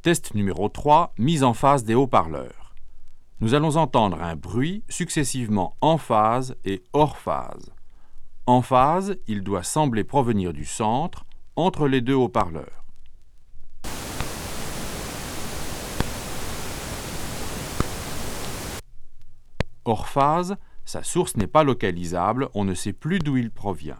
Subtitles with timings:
[0.00, 2.72] Test numéro 3, mise en phase des haut-parleurs.
[3.40, 7.72] Nous allons entendre un bruit successivement en phase et hors phase.
[8.46, 11.24] En phase, il doit sembler provenir du centre,
[11.56, 12.84] entre les deux haut-parleurs.
[19.84, 20.54] Hors phase,
[20.84, 23.98] sa source n'est pas localisable, on ne sait plus d'où il provient.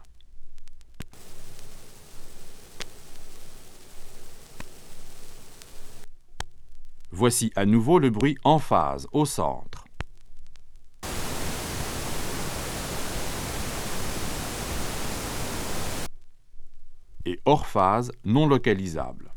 [7.21, 9.87] Voici à nouveau le bruit en phase, au centre.
[17.27, 19.33] Et hors phase, non localisable.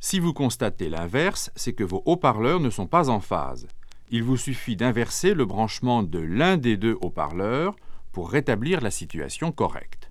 [0.00, 3.68] Si vous constatez l'inverse, c'est que vos haut-parleurs ne sont pas en phase.
[4.08, 7.76] Il vous suffit d'inverser le branchement de l'un des deux haut-parleurs
[8.12, 10.07] pour rétablir la situation correcte.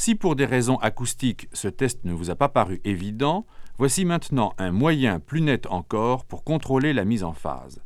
[0.00, 3.46] Si pour des raisons acoustiques ce test ne vous a pas paru évident,
[3.78, 7.82] voici maintenant un moyen plus net encore pour contrôler la mise en phase.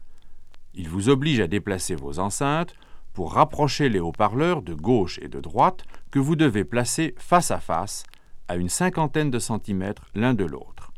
[0.74, 2.74] Il vous oblige à déplacer vos enceintes
[3.14, 7.60] pour rapprocher les haut-parleurs de gauche et de droite que vous devez placer face à
[7.60, 8.04] face,
[8.46, 10.92] à une cinquantaine de centimètres l'un de l'autre.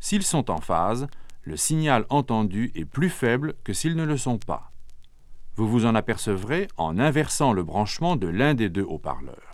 [0.00, 1.06] S'ils sont en phase,
[1.44, 4.72] le signal entendu est plus faible que s'ils ne le sont pas.
[5.54, 9.49] Vous vous en apercevrez en inversant le branchement de l'un des deux haut-parleurs.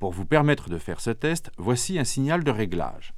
[0.00, 3.12] Pour vous permettre de faire ce test, voici un signal de réglage.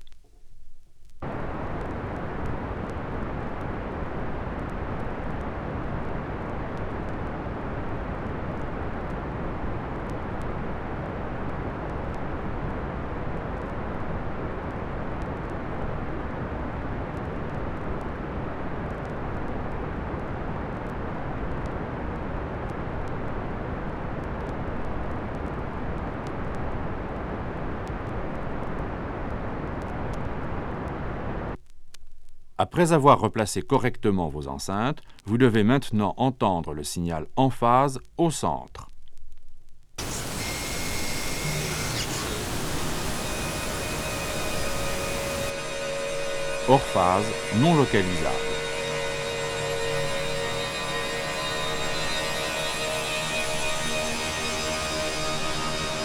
[32.73, 38.31] Après avoir replacé correctement vos enceintes, vous devez maintenant entendre le signal en phase au
[38.31, 38.89] centre.
[46.67, 47.27] Hors phase,
[47.61, 48.35] non localisable.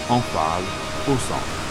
[0.09, 0.66] En phase,
[1.07, 1.66] au centre.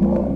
[0.00, 0.33] more.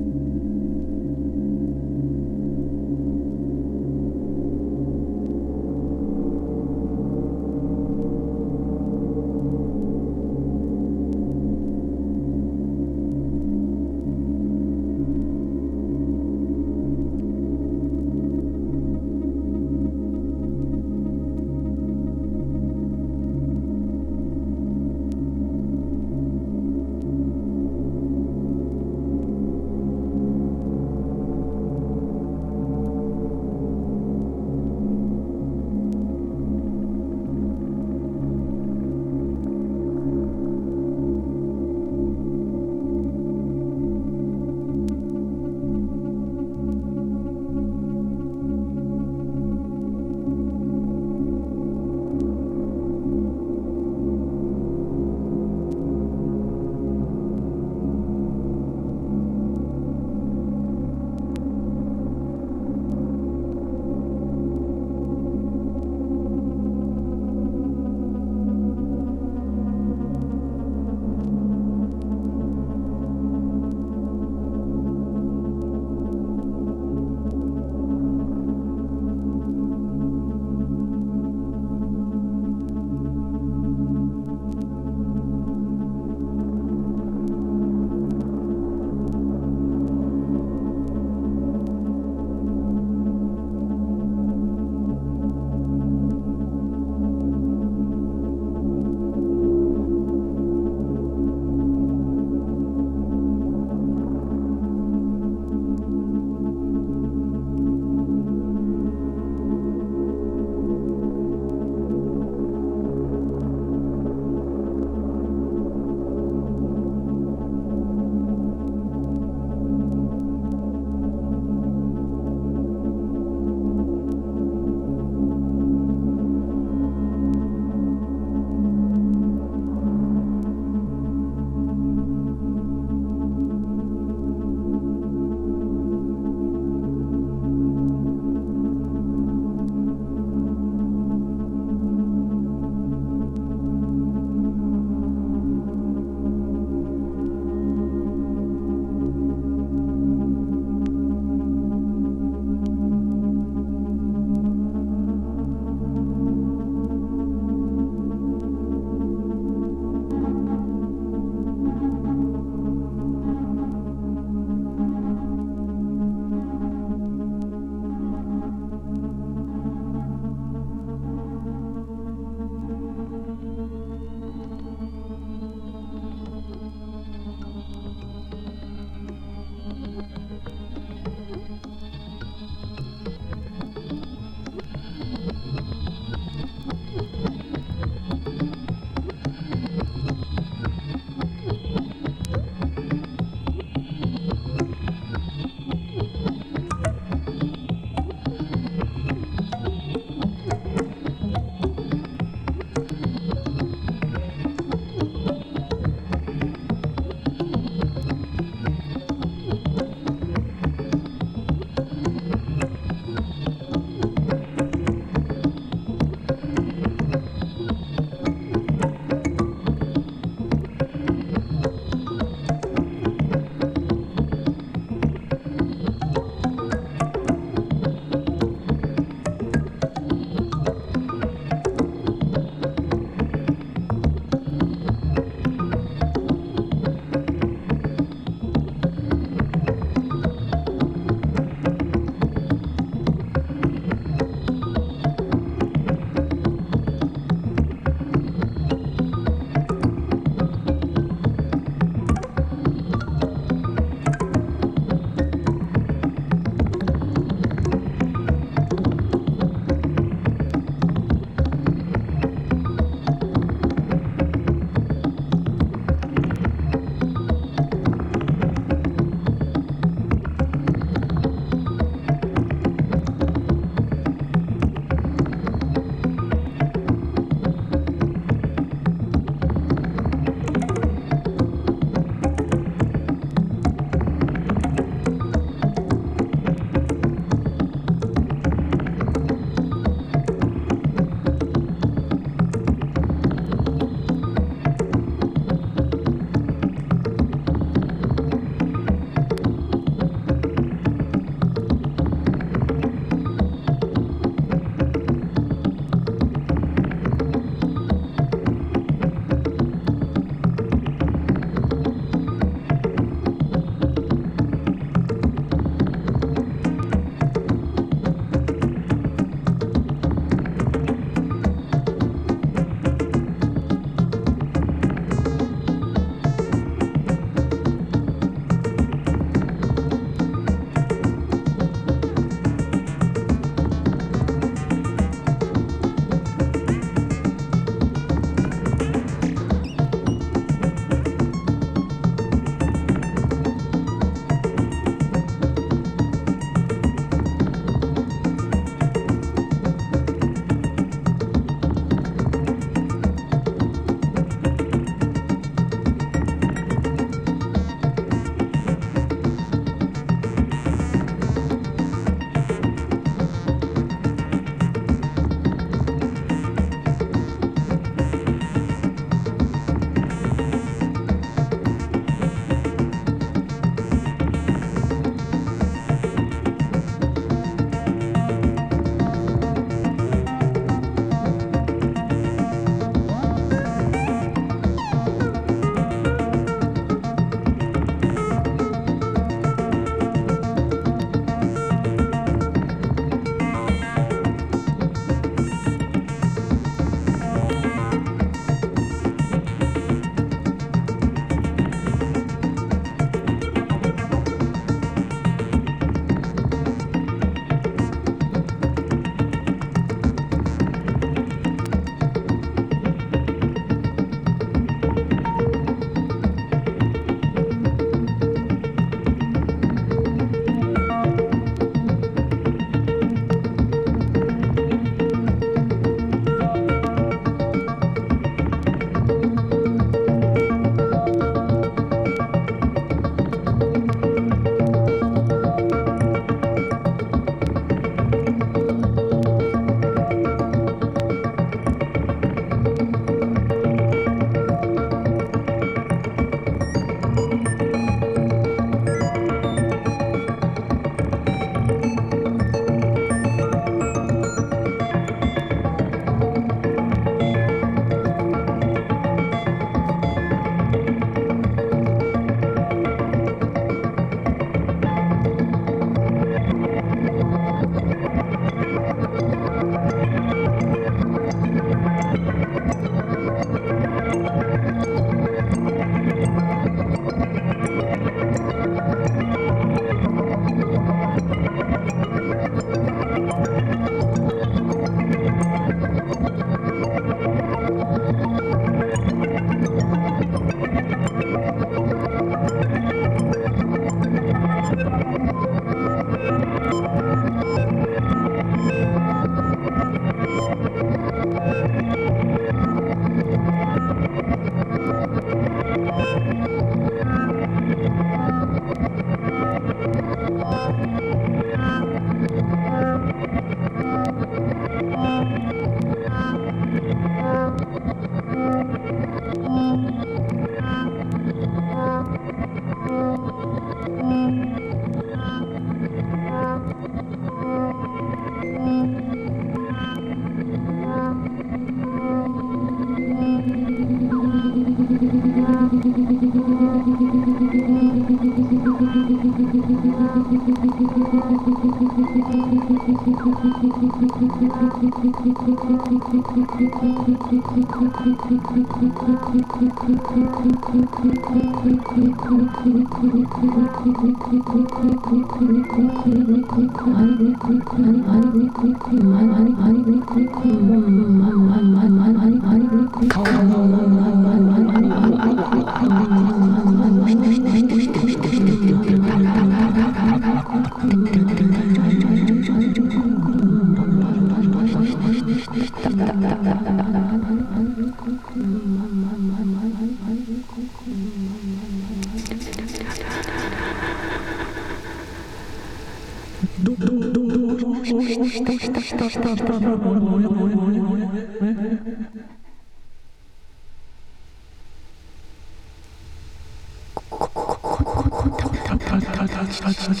[599.92, 600.00] よい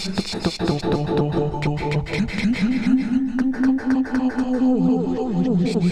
[5.66, 5.82] しょ。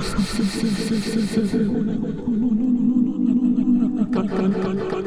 [0.00, 0.08] Kan,
[4.28, 4.99] kan, kan, kan.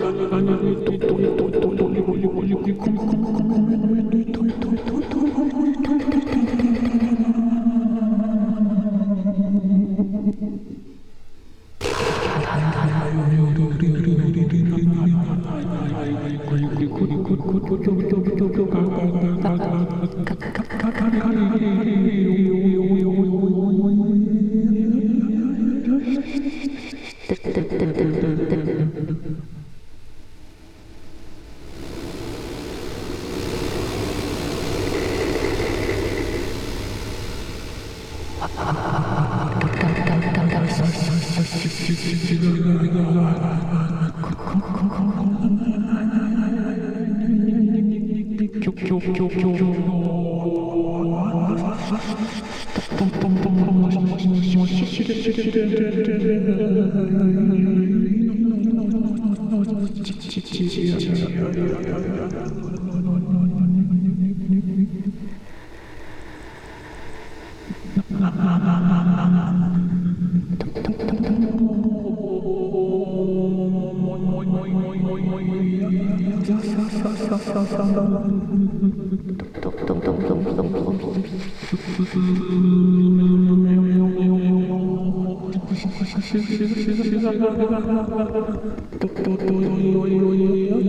[89.91, 90.82] nuôi nuôi nuôi nước